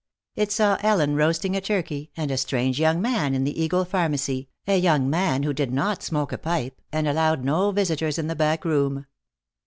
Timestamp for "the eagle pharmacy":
3.43-4.49